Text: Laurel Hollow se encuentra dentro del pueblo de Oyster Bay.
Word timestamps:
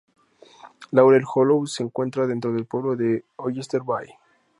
Laurel 0.93 1.21
Hollow 1.31 1.67
se 1.67 1.83
encuentra 1.83 2.25
dentro 2.25 2.51
del 2.51 2.65
pueblo 2.65 2.95
de 2.95 3.23
Oyster 3.35 3.83
Bay. 3.83 4.07